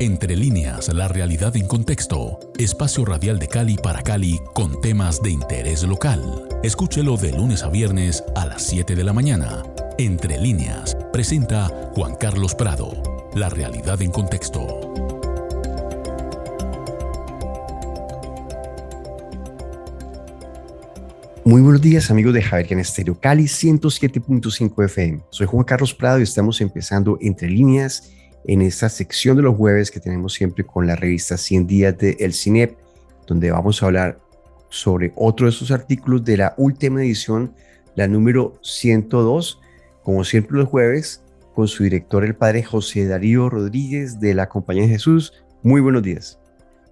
[0.00, 2.38] Entre líneas, la realidad en contexto.
[2.56, 6.48] Espacio radial de Cali para Cali con temas de interés local.
[6.62, 9.64] Escúchelo de lunes a viernes a las 7 de la mañana.
[9.98, 12.92] Entre líneas, presenta Juan Carlos Prado.
[13.34, 14.94] La realidad en contexto.
[21.44, 25.22] Muy buenos días amigos de Javier Estéreo Cali 107.5 FM.
[25.30, 28.12] Soy Juan Carlos Prado y estamos empezando Entre líneas
[28.48, 32.16] en esta sección de los jueves que tenemos siempre con la revista 100 días de
[32.18, 32.76] El CINEP,
[33.26, 34.18] donde vamos a hablar
[34.70, 37.52] sobre otro de esos artículos de la última edición,
[37.94, 39.60] la número 102,
[40.02, 41.22] como siempre los jueves,
[41.54, 45.34] con su director, el padre José Darío Rodríguez de la Compañía de Jesús.
[45.62, 46.40] Muy buenos días.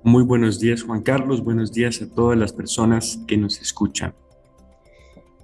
[0.03, 1.43] Muy buenos días, Juan Carlos.
[1.43, 4.15] Buenos días a todas las personas que nos escuchan.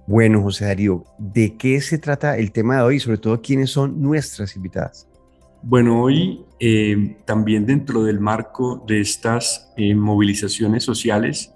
[0.07, 3.71] Bueno, José Darío, ¿de qué se trata el tema de hoy y sobre todo quiénes
[3.71, 5.09] son nuestras invitadas?
[5.65, 11.53] Bueno, hoy eh, también dentro del marco de estas eh, movilizaciones sociales,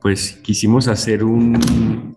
[0.00, 2.16] pues quisimos hacer un,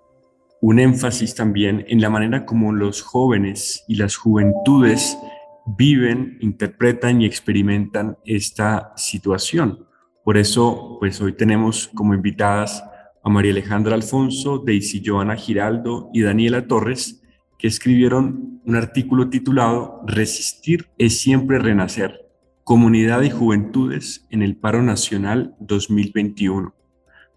[0.62, 5.18] un énfasis también en la manera como los jóvenes y las juventudes
[5.66, 9.86] viven, interpretan y experimentan esta situación.
[10.24, 12.82] Por eso, pues hoy tenemos como invitadas
[13.22, 17.23] a María Alejandra Alfonso, Daisy Joana Giraldo y Daniela Torres,
[17.58, 22.26] que escribieron un artículo titulado Resistir es siempre renacer,
[22.64, 26.74] comunidad y juventudes en el paro nacional 2021.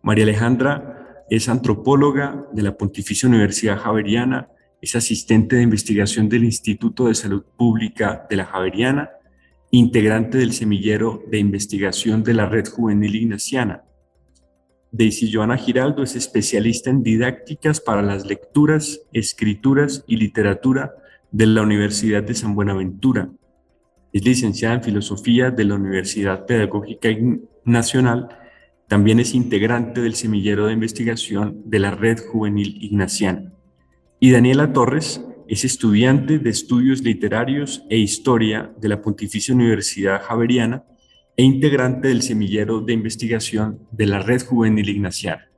[0.03, 4.49] María Alejandra es antropóloga de la Pontificia Universidad Javeriana,
[4.81, 9.11] es asistente de investigación del Instituto de Salud Pública de la Javeriana,
[9.71, 13.86] integrante del semillero de investigación de la Red Juvenil Ignaciana
[14.93, 20.95] Daisy Joana Giraldo es especialista en didácticas para las lecturas, escrituras y literatura
[21.31, 23.31] de la Universidad de San Buenaventura.
[24.13, 27.09] Es licenciada en Filosofía de la Universidad Pedagógica
[27.65, 28.29] Nacional.
[28.89, 33.53] También es integrante del semillero de investigación de la Red Juvenil Ignaciana.
[34.21, 40.85] Y Daniela Torres es estudiante de estudios literarios e historia de la Pontificia Universidad Javeriana
[41.37, 45.51] e integrante del semillero de investigación de la Red Juvenil Ignaciana.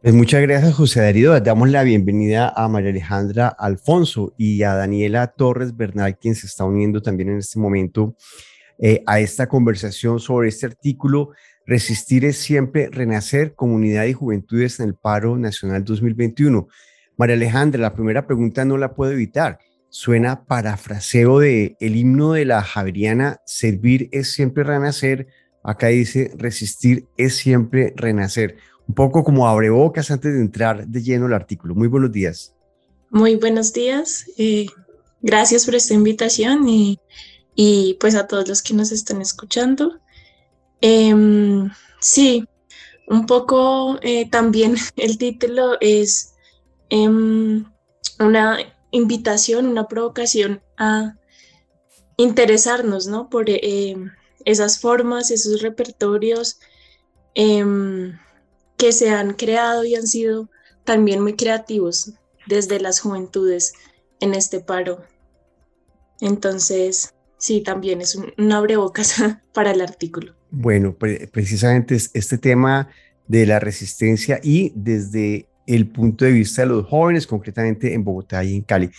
[0.00, 1.38] Pues muchas gracias, José Darío.
[1.40, 6.64] Damos la bienvenida a María Alejandra Alfonso y a Daniela Torres Bernal, quien se está
[6.64, 8.14] uniendo también en este momento
[8.78, 11.30] eh, a esta conversación sobre este artículo.
[11.66, 16.68] Resistir es siempre renacer, comunidad y juventudes en el paro nacional 2021.
[17.16, 19.58] María Alejandra, la primera pregunta no la puedo evitar
[19.90, 25.28] suena parafraseo de el himno de la Javeriana, servir es siempre renacer,
[25.62, 28.56] acá dice resistir es siempre renacer.
[28.86, 31.74] Un poco como abrebocas antes de entrar de lleno el artículo.
[31.74, 32.54] Muy buenos días.
[33.10, 34.26] Muy buenos días.
[34.38, 34.66] Eh,
[35.20, 39.98] gracias por esta invitación y, pues a todos los que nos están escuchando.
[40.80, 41.70] Em,
[42.00, 42.46] sí,
[43.08, 46.34] un poco eh, también el título es
[46.88, 47.64] em,
[48.20, 48.58] una
[48.90, 51.16] invitación, una provocación a
[52.16, 53.28] interesarnos, ¿no?
[53.28, 53.96] Por eh,
[54.44, 56.58] esas formas, esos repertorios
[57.34, 58.18] em,
[58.76, 60.50] que se han creado y han sido
[60.84, 62.14] también muy creativos
[62.46, 63.72] desde las juventudes
[64.20, 65.04] en este paro.
[66.20, 69.16] Entonces, sí, también es un, un abrebocas
[69.52, 70.34] para el artículo.
[70.50, 72.88] Bueno, precisamente este tema
[73.26, 78.42] de la resistencia y desde el punto de vista de los jóvenes, concretamente en Bogotá
[78.42, 78.90] y en Cali.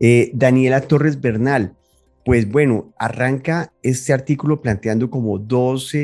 [0.00, 1.74] Eh, Daniela Torres Bernal,
[2.24, 5.94] pues bueno, arranca este artículo planteando como dos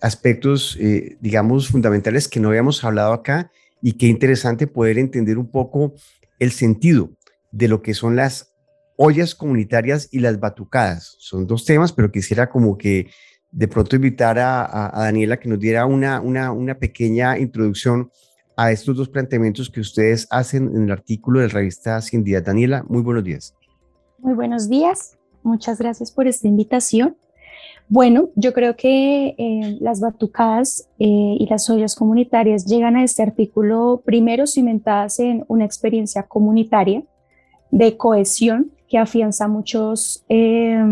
[0.00, 3.50] aspectos, eh, digamos, fundamentales que no habíamos hablado acá
[3.82, 5.94] y qué interesante poder entender un poco
[6.38, 7.10] el sentido
[7.50, 8.54] de lo que son las
[8.96, 11.16] ollas comunitarias y las batucadas.
[11.18, 13.10] Son dos temas, pero quisiera como que
[13.50, 18.10] de pronto invitar a, a Daniela que nos diera una, una pequeña introducción
[18.56, 22.42] a estos dos planteamientos que ustedes hacen en el artículo de la revista Sin Días.
[22.42, 23.54] Daniela, muy buenos días.
[24.18, 25.18] Muy buenos días.
[25.42, 27.16] Muchas gracias por esta invitación.
[27.88, 33.22] Bueno, yo creo que eh, las batucadas eh, y las ollas comunitarias llegan a este
[33.22, 37.04] artículo primero cimentadas en una experiencia comunitaria
[37.70, 40.82] de cohesión que afianza muchos eh,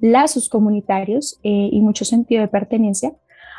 [0.00, 3.14] lazos comunitarios y mucho sentido de pertenencia,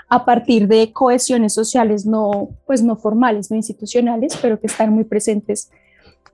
[0.10, 5.04] a partir de cohesiones sociales no, pues no formales, no institucionales, pero que están muy
[5.04, 5.70] presentes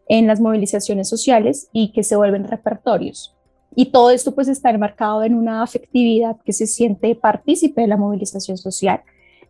[0.08, 3.36] en las movilizaciones sociales y que se vuelven repertorios.
[3.76, 7.98] Y todo esto pues está enmarcado en una afectividad que se siente partícipe de la
[7.98, 9.02] movilización social,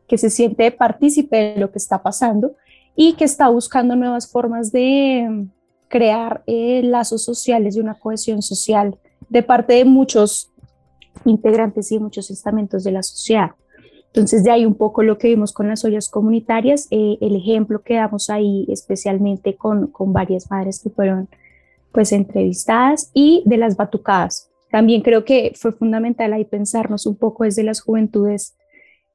[0.07, 2.55] que se siente partícipe de lo que está pasando
[2.95, 5.45] y que está buscando nuevas formas de
[5.87, 8.97] crear eh, lazos sociales y una cohesión social
[9.29, 10.51] de parte de muchos
[11.25, 13.51] integrantes y muchos estamentos de la sociedad.
[14.15, 17.81] Entonces, de ahí un poco lo que vimos con las ollas comunitarias, eh, el ejemplo
[17.81, 21.27] que damos ahí especialmente con, con varias madres que fueron
[21.91, 24.49] pues entrevistadas y de las batucadas.
[24.71, 28.55] También creo que fue fundamental ahí pensarnos un poco desde las juventudes,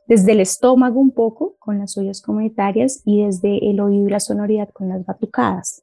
[0.07, 4.21] desde el estómago un poco con las ollas comunitarias y desde el oído y la
[4.21, 5.83] sonoridad con las batucadas.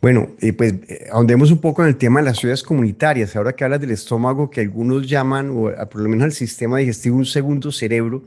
[0.00, 3.36] Bueno, eh, pues eh, ahondemos un poco en el tema de las ollas comunitarias.
[3.36, 7.16] Ahora que hablas del estómago, que algunos llaman, o por lo menos al sistema digestivo,
[7.16, 8.24] un segundo cerebro,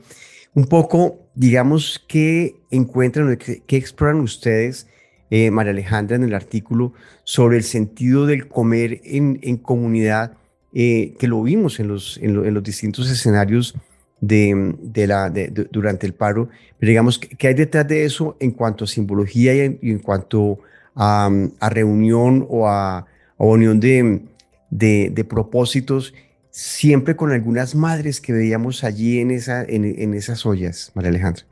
[0.54, 4.86] un poco, digamos, ¿qué encuentran, qué, exploran ustedes,
[5.30, 6.94] eh, María Alejandra, en el artículo
[7.24, 10.32] sobre el sentido del comer en, comunidad,
[10.72, 12.18] que lo vimos en los,
[12.62, 13.74] distintos escenarios
[14.20, 16.48] de, durante el paro,
[16.78, 19.98] pero digamos, ¿qué hay detrás de eso en cuanto a simbología y en, y en
[19.98, 20.60] cuanto
[20.96, 21.30] a,
[21.70, 23.06] reunión o a,
[23.38, 26.14] unión de, propósitos,
[26.50, 31.44] siempre con algunas madres que veíamos allí en, esas ollas, María Alejandra.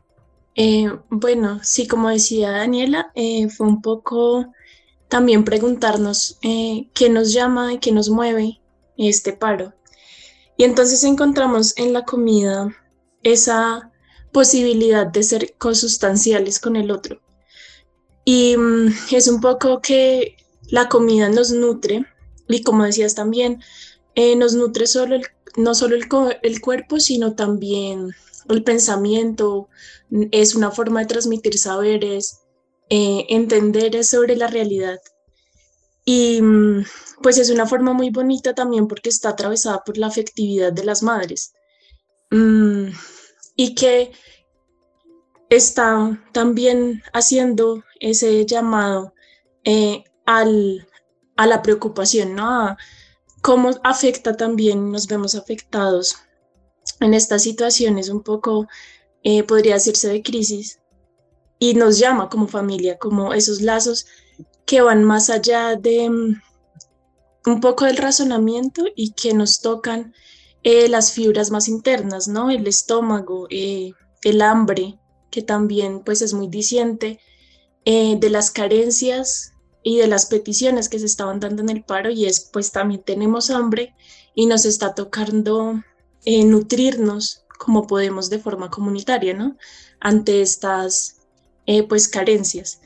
[0.56, 4.52] Eh, bueno, sí, como decía Daniela, eh, fue un poco
[5.08, 8.60] también preguntarnos eh, qué nos llama y qué nos mueve
[8.96, 9.74] este paro.
[10.56, 12.74] Y entonces encontramos en la comida
[13.22, 13.90] esa
[14.32, 17.20] posibilidad de ser consustanciales con el otro.
[18.24, 20.36] Y mm, es un poco que
[20.68, 22.06] la comida nos nutre
[22.48, 23.62] y como decías también,
[24.14, 25.18] eh, nos nutre solo
[25.56, 28.10] no solo el, cuerpo, sino también
[28.48, 29.68] el pensamiento,
[30.32, 32.40] es una forma de transmitir saberes,
[32.90, 34.98] eh, entender sobre la realidad.
[36.04, 36.84] Y mm,
[37.22, 41.02] pues es una forma muy bonita también porque está atravesada por la afectividad de las
[41.02, 41.52] madres.
[42.30, 42.88] Mm,
[43.56, 44.12] y que
[45.50, 49.14] está también haciendo ese llamado
[49.64, 50.88] eh, al,
[51.36, 52.76] a la preocupación, ¿no?
[53.44, 56.16] cómo afecta también, nos vemos afectados
[57.00, 58.66] en estas situaciones un poco,
[59.22, 60.80] eh, podría decirse, de crisis,
[61.58, 64.06] y nos llama como familia, como esos lazos
[64.64, 66.40] que van más allá de mm,
[67.46, 70.14] un poco del razonamiento y que nos tocan
[70.62, 72.48] eh, las fibras más internas, ¿no?
[72.48, 74.98] El estómago, el hambre,
[75.34, 77.18] que también pues es muy diciente
[77.84, 79.52] eh, de las carencias
[79.82, 83.02] y de las peticiones que se estaban dando en el paro y es pues también
[83.02, 83.96] tenemos hambre
[84.36, 85.82] y nos está tocando
[86.24, 89.56] eh, nutrirnos como podemos de forma comunitaria, ¿no?
[89.98, 91.16] Ante estas
[91.66, 92.80] eh, pues carencias.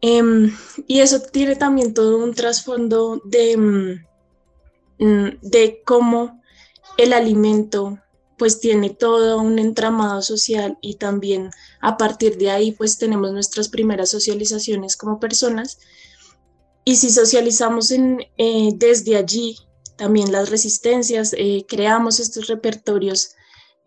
[0.00, 6.40] Em, y eso tiene también todo un trasfondo de, mm, mm, de cómo
[6.96, 7.98] el alimento
[8.36, 11.50] pues tiene todo un entramado social y también
[11.80, 15.78] a partir de ahí pues tenemos nuestras primeras socializaciones como personas.
[16.84, 19.56] Y si socializamos en, eh, desde allí
[19.96, 23.30] también las resistencias, eh, creamos estos repertorios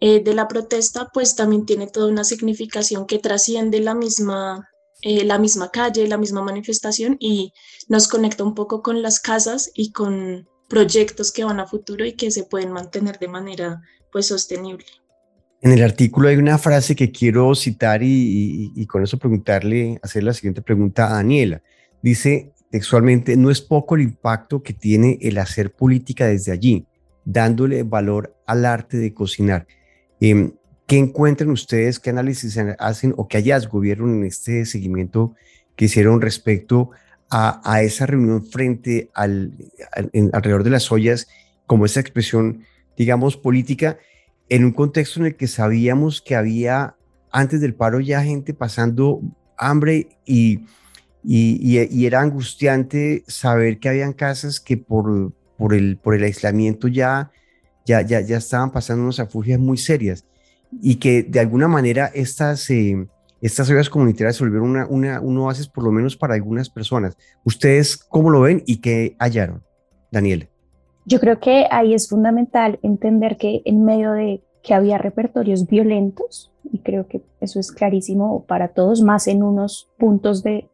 [0.01, 4.69] eh, de la protesta, pues también tiene toda una significación que trasciende la misma,
[5.01, 7.53] la misma calle, la misma manifestación y
[7.87, 12.17] nos conecta un poco con las casas y con proyectos que van a futuro y
[12.17, 13.81] que se pueden mantener de manera
[14.11, 14.85] pues sostenible.
[15.61, 20.33] En el artículo hay una frase que quiero citar y, con eso preguntarle, hacer la
[20.33, 21.61] siguiente pregunta a Daniela.
[22.01, 26.85] Dice textualmente, no es poco el impacto que tiene el hacer política desde allí,
[27.25, 29.67] dándole valor al arte de cocinar.
[30.21, 30.53] Em,
[30.85, 35.35] ¿Qué encuentran ustedes, qué análisis hacen o qué hallazgo vieron en este seguimiento
[35.75, 36.89] que hicieron respecto
[37.29, 39.53] a, esa reunión frente al,
[40.33, 41.27] alrededor de las ollas
[41.67, 42.63] como esa expresión
[42.99, 43.97] digamos, política
[44.49, 46.97] en un contexto en el que sabíamos que había
[47.31, 49.21] antes del paro ya gente pasando
[49.57, 50.65] hambre y,
[51.23, 57.31] y, era angustiante saber que habían casas que por, por, el, por el aislamiento ya,
[57.85, 60.25] ya, ya, ya estaban pasando unas afugias muy serias
[60.81, 63.07] y que de alguna manera estas, eh,
[63.41, 67.15] estas comunitarias se volvieron una, una, un oasis por lo menos para algunas personas.
[67.45, 69.63] ¿Ustedes cómo lo ven y qué hallaron?
[70.11, 70.49] Daniel.
[71.09, 76.51] Yo creo que ahí es fundamental entender que en medio de que había repertorios violentos,
[76.71, 80.69] y creo que eso es clarísimo para todos, más en unos puntos de,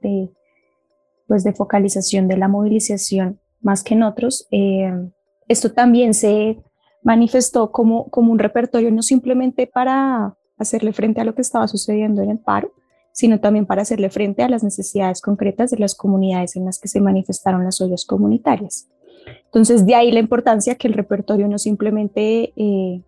[1.25, 4.91] pues de focalización de la movilización más que en otros, eh,
[5.47, 6.61] esto también se
[7.01, 12.21] manifestó como, como un repertorio no simplemente para hacerle frente a lo que estaba sucediendo
[12.21, 12.73] en el paro,
[13.13, 16.89] sino también para hacerle frente a las necesidades concretas de las comunidades en las que
[16.89, 18.89] se manifestaron las ollas comunitarias.
[19.45, 23.01] Entonces, de ahí la importancia que el repertorio no simplemente eh,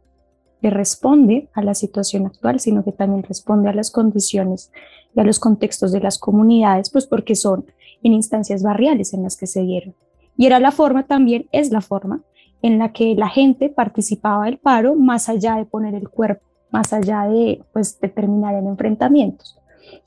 [0.62, 4.72] responde a la situación actual, sino que también responde a las condiciones
[5.16, 7.66] y a los contextos de las comunidades, pues porque son
[8.04, 9.96] en instancias barriales en las que se dieron.
[10.38, 12.22] Y era la forma también, es la forma
[12.62, 16.94] en la que la gente participaba del paro más allá de poner el cuerpo, más
[16.94, 19.60] allá de, pues, de terminar en enfrentamientos.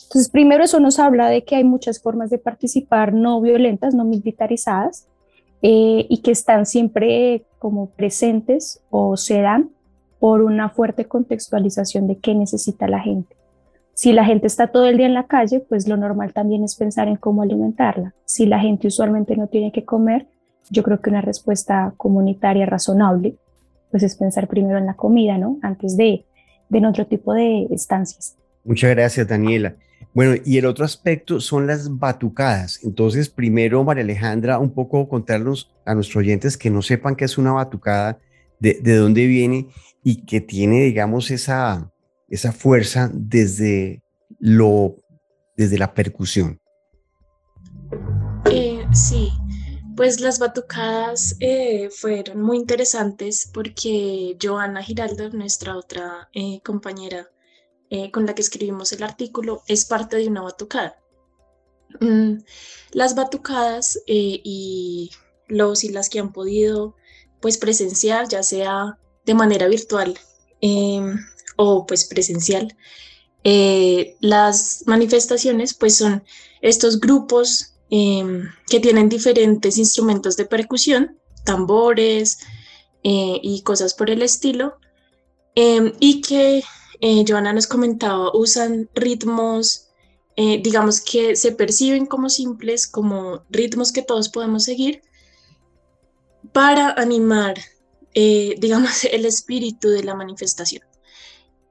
[0.02, 4.04] Entonces, primero eso nos habla de que hay muchas formas de participar no violentas, no
[4.04, 5.06] militarizadas,
[5.62, 9.70] eh, y que están siempre como presentes o se dan
[10.18, 13.36] por una fuerte contextualización de qué necesita la gente.
[13.94, 16.76] Si la gente está todo el día en la calle, pues lo normal también es
[16.76, 18.14] pensar en cómo alimentarla.
[18.24, 20.26] Si la gente usualmente no tiene que comer,
[20.70, 23.36] yo creo que una respuesta comunitaria razonable,
[23.90, 25.58] pues es pensar primero en la comida, ¿no?
[25.62, 26.24] Antes de,
[26.68, 28.36] de en otro tipo de estancias.
[28.64, 29.74] Muchas gracias, Daniela.
[30.12, 32.80] Bueno, y el otro aspecto son las batucadas.
[32.82, 37.38] Entonces, primero, María Alejandra, un poco contarnos a nuestros oyentes que no sepan qué es
[37.38, 38.18] una batucada,
[38.58, 39.68] de, de dónde viene
[40.04, 41.90] y que tiene, digamos, esa,
[42.28, 44.02] esa fuerza desde,
[44.38, 44.96] lo,
[45.56, 46.60] desde la percusión.
[48.50, 49.30] Eh, sí,
[49.96, 57.28] pues las batucadas eh, fueron muy interesantes porque Joana Giraldo, nuestra otra eh, compañera
[58.12, 60.96] con la que escribimos el artículo, es parte de una batucada.
[62.00, 62.38] Mm,
[62.92, 65.10] las batucadas y
[65.48, 66.94] los y las que han podido
[67.40, 70.18] pues presenciar, ya sea de manera virtual
[70.60, 71.16] em,
[71.56, 72.76] o pues presencial,
[73.44, 76.22] eh, las manifestaciones pues son
[76.60, 82.38] estos grupos em, que tienen diferentes instrumentos de percusión, tambores
[83.02, 84.78] eh, y cosas por el estilo,
[85.54, 86.62] em, y que
[87.00, 89.86] eh, Joana nos comentaba, usan ritmos,
[90.36, 95.02] digamos que se perciben como simples, como ritmos que todos podemos seguir,
[96.52, 97.58] para animar,
[98.14, 100.82] digamos, el espíritu de la manifestación.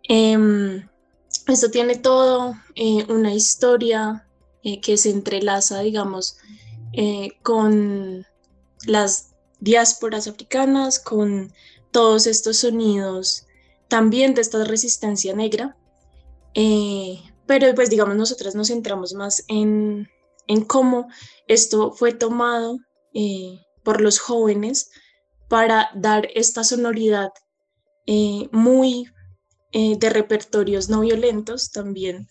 [0.04, 0.88] Em,
[1.48, 4.28] esto tiene todo eh, una historia
[4.64, 6.38] eh, que se entrelaza, digamos,
[6.94, 8.26] eh, con
[8.86, 11.54] las diásporas africanas, con
[11.92, 13.46] todos estos sonidos
[13.90, 15.76] también de esta resistencia negra.
[17.46, 20.08] pero pues digamos, nosotras nos centramos más en,
[20.48, 21.08] en cómo
[21.48, 22.78] esto fue tomado
[23.84, 24.92] por los jóvenes
[25.50, 27.30] para dar esta sonoridad
[28.52, 29.08] muy
[29.72, 32.28] eh, de repertorios no violentos también,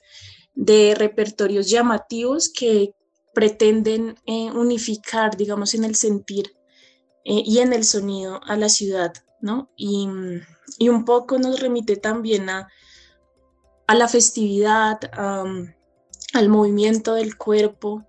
[0.55, 2.95] de repertorios llamativos que
[3.33, 6.57] pretenden eh, unificar, digamos, en el sentir
[7.25, 9.71] eh, y en el sonido a la ciudad, ¿no?
[9.77, 10.09] Y,
[10.81, 12.69] un poco nos remite también a,
[13.89, 15.01] a la festividad,
[16.35, 18.05] al movimiento del cuerpo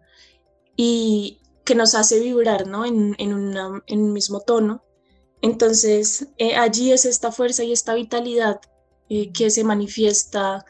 [0.76, 2.86] y que nos hace vibrar, ¿no?
[2.86, 4.84] En, en, un mismo tono.
[5.42, 8.60] Entonces, allí es esta fuerza y esta vitalidad
[9.08, 10.66] eh, que se manifiesta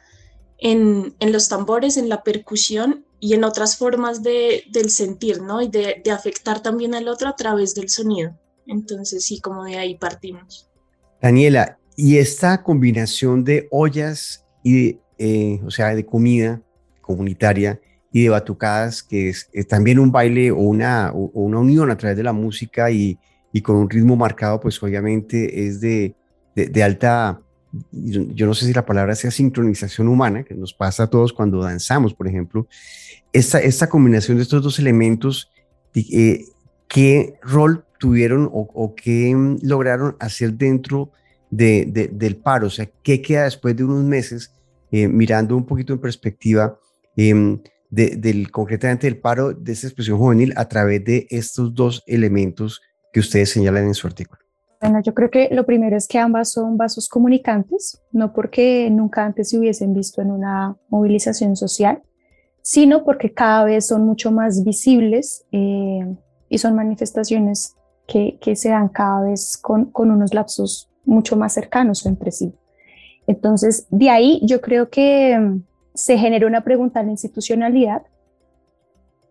[0.59, 5.61] en, en, los tambores, en la percusión y en otras formas de, del sentir, ¿no?
[5.61, 8.37] Y de, de, afectar también al otro a través del sonido.
[8.67, 10.69] Entonces, sí, como de ahí partimos.
[11.21, 16.61] Daniela, y esta combinación de ollas y, eh, o sea, de comida
[17.01, 17.81] comunitaria
[18.13, 22.15] y de batucadas, que es, también un baile o una, o una unión a través
[22.15, 23.19] de la música y,
[23.51, 26.15] y con un ritmo marcado, pues obviamente es de,
[26.55, 27.41] de, alta
[27.91, 31.61] yo no sé si la palabra sea sincronización humana, que nos pasa a todos cuando
[31.61, 32.65] danzamos, por ejemplo,
[33.33, 35.51] esta, esta combinación de estos dos elementos,
[35.93, 36.45] eh,
[36.87, 41.11] ¿qué rol tuvieron o, qué mm, lograron hacer dentro
[41.49, 42.67] de, del paro?
[42.67, 44.53] O sea, ¿qué queda después de unos meses,
[44.91, 46.77] eh, mirando un poquito en perspectiva
[47.15, 52.81] em, del, concretamente del paro, de esta expresión juvenil a través de estos dos elementos
[53.11, 54.39] que ustedes señalan en su artículo?
[54.81, 59.25] Bueno, yo creo que lo primero es que ambas son vasos comunicantes, no porque nunca
[59.25, 62.01] antes se hubiesen visto en una movilización social,
[62.61, 66.15] sino porque cada vez son mucho más visibles eh,
[66.47, 67.75] y son manifestaciones
[68.07, 72.53] que, que, se dan cada vez con, con unos lapsos mucho más cercanos entre sí.
[73.27, 75.63] Entonces, de ahí yo creo que mm,
[75.93, 78.03] se genera una pregunta en la institucionalidad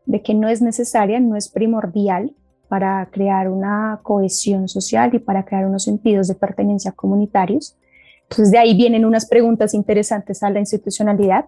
[0.06, 2.32] de que no es necesaria, no es primordial
[2.68, 7.76] para crear una cohesión social y para crear unos sentidos de pertenencia comunitarios.
[8.22, 11.46] Entonces de ahí vienen unas preguntas interesantes a la institucionalidad.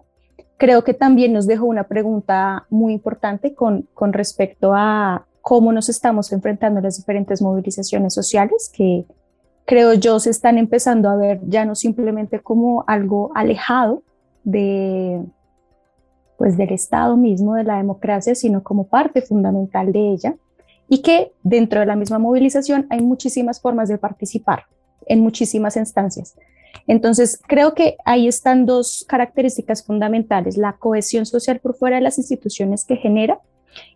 [0.57, 5.89] Creo que también nos dejó una pregunta muy importante con, con respecto a cómo nos
[5.89, 9.05] estamos enfrentando a las diferentes movilizaciones sociales que
[9.65, 14.03] creo yo se están empezando a ver ya no simplemente como algo alejado
[14.43, 15.21] de
[16.37, 20.35] pues del Estado mismo, de la democracia, sino como parte fundamental de ella
[20.89, 24.65] y que dentro de la misma movilización hay muchísimas formas de participar
[25.05, 26.35] en muchísimas instancias.
[26.87, 32.17] Entonces, creo que ahí están dos características fundamentales, la cohesión social por fuera de las
[32.17, 33.39] instituciones que genera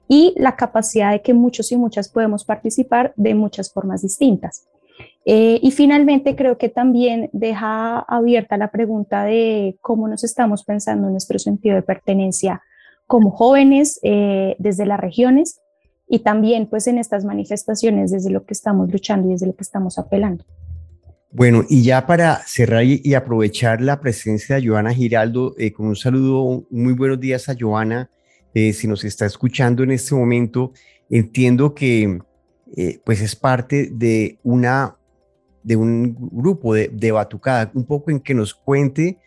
[0.07, 4.67] y la capacidad de que muchos y muchas podemos participar de muchas formas distintas.
[5.27, 11.07] Eh, y finalmente creo que también deja abierta la pregunta de cómo nos estamos pensando
[11.07, 12.61] en nuestro sentido de pertenencia
[13.07, 15.61] como jóvenes eh, desde las regiones
[16.07, 19.63] y también pues en estas manifestaciones desde lo que estamos luchando y desde lo que
[19.63, 20.45] estamos apelando.
[21.31, 25.95] Bueno, y ya para cerrar y, aprovechar la presencia de Joana Giraldo, eh, con un
[25.95, 28.11] saludo, muy buenos días a Joana,
[28.53, 30.71] eh, si nos está escuchando en este momento,
[31.09, 32.19] entiendo que
[33.05, 34.97] pues es parte de una
[35.65, 39.17] de un grupo de, de batucada, un poco en que nos cuente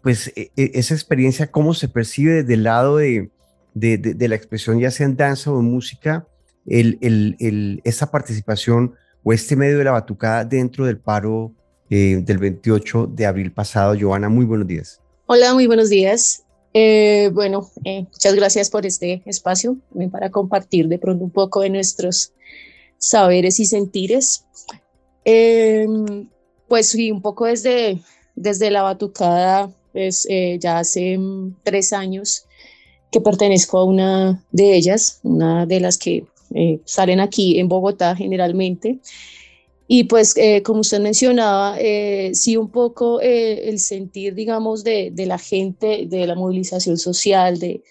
[0.00, 3.30] pues e, e, esa experiencia, cómo se percibe desde el lado de,
[3.74, 6.28] de, de, la expresión, ya sea en danza o en música,
[6.66, 8.94] el, el, el, esa participación
[9.24, 11.52] o este medio de la batucada dentro del paro
[11.90, 13.96] eh, del 28 de abril pasado.
[13.98, 15.00] Joana, muy buenos días.
[15.26, 16.44] Hola, muy buenos días.
[16.74, 21.62] Eh, bueno, eh, muchas gracias por este espacio también para compartir de pronto un poco
[21.62, 22.32] de nuestros
[22.98, 24.44] saberes y sentires.
[25.28, 26.28] Em,
[26.68, 27.98] pues sí, un poco desde,
[28.36, 30.26] desde la batucada, pues
[30.60, 32.46] ya hace mm, tres años
[33.10, 38.14] que pertenezco a una de ellas, una de las que eh, salen aquí en Bogotá
[38.14, 39.00] generalmente.
[39.88, 45.26] Y pues, eh, como usted mencionaba, eh, sí un poco el sentir, digamos, de, de,
[45.26, 47.82] la gente, de la movilización social, de,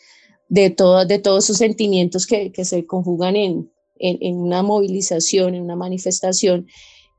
[0.50, 0.76] de,
[1.08, 6.68] de todos esos sentimientos que, que se conjugan en, en, una movilización, en una manifestación,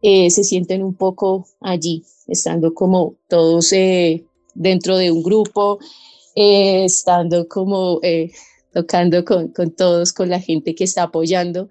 [0.03, 3.71] se sienten un poco allí, estando como todos
[4.55, 5.79] dentro de un grupo,
[6.35, 8.00] estando como
[8.73, 11.69] tocando con, con todos, con la gente que está apoyando.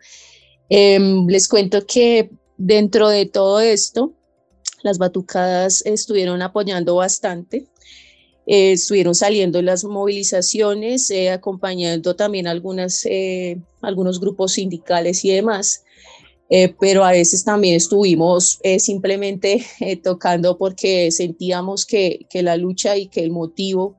[0.69, 4.13] Em, les cuento que dentro de todo esto,
[4.81, 7.67] las batucadas estuvieron apoyando bastante.
[8.47, 15.83] Eh, estuvieron saliendo las movilizaciones, eh, acompañando también algunas, eh, algunos grupos sindicales y demás,
[16.47, 19.65] pero a veces también estuvimos simplemente
[20.03, 23.95] tocando porque sentíamos que, que, la lucha y que el motivo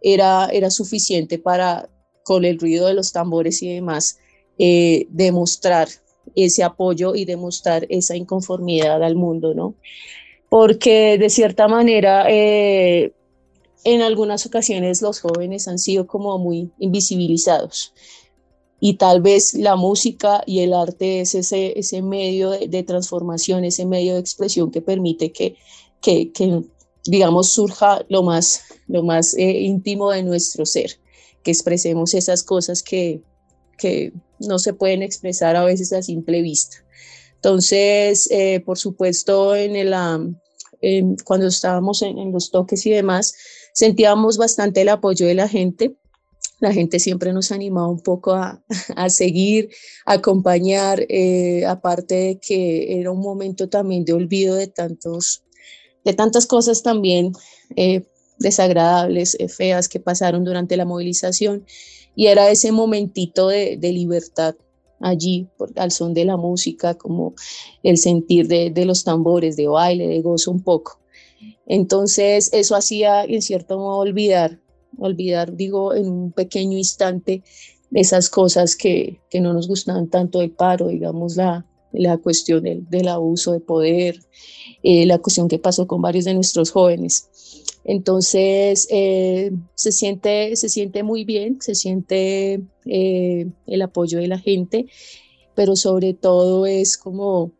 [0.00, 1.90] era, era suficiente para
[2.30, 4.18] con el ruido de los tambores y demás,
[4.58, 5.88] eh, demostrar
[6.36, 9.74] ese apoyo y demostrar esa inconformidad al mundo, ¿no?
[10.48, 13.12] Porque de cierta manera, eh,
[13.82, 17.94] en algunas ocasiones los jóvenes han sido como muy invisibilizados
[18.80, 23.84] y tal vez la música y el arte es ese, ese medio de, transformación, ese
[23.84, 25.56] medio de expresión que permite que,
[26.00, 26.32] que,
[27.04, 30.98] digamos, surja lo más, lo más eh, íntimo de nuestro ser
[31.42, 33.22] que expresemos esas cosas que,
[33.78, 36.78] que no se pueden expresar a veces a simple vista.
[37.36, 39.94] Entonces, eh, por supuesto, en el,
[41.24, 43.34] cuando estábamos en, los toques y demás,
[43.72, 45.96] sentíamos bastante el apoyo de la gente.
[46.60, 48.62] La gente siempre nos animaba un poco a,
[48.96, 49.70] a seguir,
[50.04, 55.42] a acompañar, eh, aparte de que era un momento también de olvido de, tantos,
[56.04, 57.32] de tantas cosas también
[57.76, 58.04] eh,
[58.38, 61.64] desagradables, eh, feas que pasaron durante la movilización
[62.14, 64.54] y era ese momentito de, libertad
[65.00, 67.34] allí al son de la música, como
[67.82, 71.00] el sentir de, los tambores, de baile, de gozo un poco.
[71.66, 74.58] Entonces eso hacía en cierto modo olvidar,
[74.98, 77.42] olvidar, digo, en un pequeño instante
[77.92, 82.88] esas cosas que, que no nos gustaban tanto del paro, digamos, la, la cuestión del,
[82.88, 84.20] del abuso de poder,
[84.82, 87.28] eh, la cuestión que pasó con varios de nuestros jóvenes.
[87.84, 94.38] Entonces, eh, se, siente, se siente muy bien, se siente eh, el apoyo de la
[94.38, 94.86] gente,
[95.54, 97.52] pero sobre todo es como,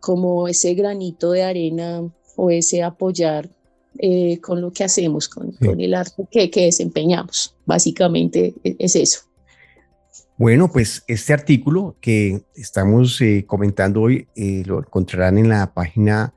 [0.00, 3.50] como ese granito de arena o ese apoyar
[3.98, 7.54] eh, con lo que hacemos, con, con el arte que, que, desempeñamos.
[7.64, 9.20] Básicamente e, es eso.
[10.38, 14.28] Bueno, pues este artículo que estamos comentando hoy
[14.66, 16.34] lo encontrarán en la página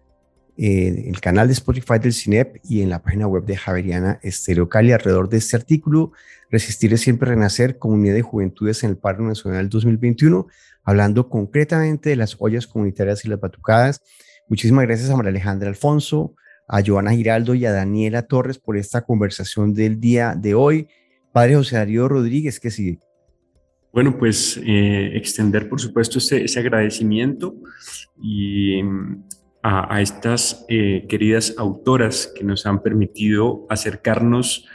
[0.61, 4.67] en el canal de Spotify del CINEP y en la página web de Javeriana Estéreo
[4.67, 4.91] Cali.
[4.91, 6.11] Alrededor de este artículo,
[6.51, 10.47] Resistir es siempre renacer, Comunidad de Juventudes en el Paro Nacional 2021,
[10.83, 14.01] hablando concretamente de las ollas comunitarias y las batucadas.
[14.47, 16.33] Muchísimas gracias a María Alejandra Alfonso,
[16.69, 20.87] a Joana Giraldo y a Daniela Torres por esta conversación del día de hoy.
[21.33, 22.99] Padre José Darío Rodríguez, ¿qué sigue?
[23.91, 27.55] Bueno, pues eh, extender, por supuesto, ese, agradecimiento
[28.21, 28.79] y
[29.63, 34.67] a, estas eh, queridas autoras que nos han permitido acercarnos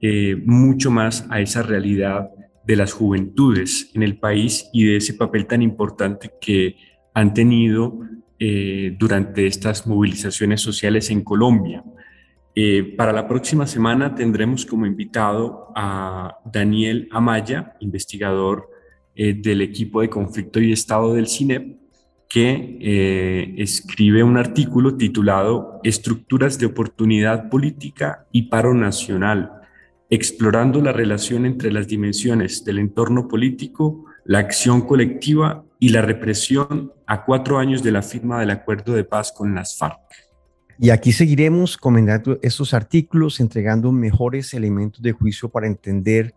[0.00, 2.30] eh, mucho más a esa realidad
[2.64, 6.76] de las juventudes en el país y de ese papel tan importante que
[7.12, 7.98] han tenido
[8.40, 11.84] eh, durante estas movilizaciones sociales en Colombia.
[12.96, 18.68] para la próxima semana tendremos como invitado a Daniel Amaya, investigador
[19.14, 21.80] del equipo de conflicto y estado del CINEP,
[22.30, 29.50] que eh, escribe un artículo titulado Estructuras de oportunidad política y paro nacional,
[30.10, 36.92] explorando la relación entre las dimensiones del entorno político, la acción colectiva y la represión
[37.06, 39.98] a cuatro años de la firma del acuerdo de paz con las FARC.
[40.78, 46.34] Y aquí seguiremos comentando estos artículos, entregando mejores elementos de juicio para entender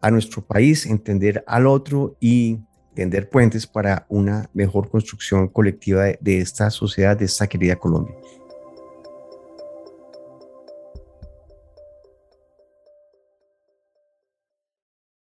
[0.00, 2.60] a nuestro país, entender al otro y
[2.94, 8.14] tender puentes para una mejor construcción colectiva de, esta sociedad, de esta querida Colombia.